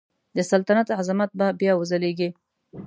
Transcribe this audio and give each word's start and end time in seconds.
د 0.35 0.37
سلطنت 0.51 0.87
عظمت 0.99 1.31
به 1.39 1.47
بیا 1.59 1.73
وځلیږي. 1.75 2.29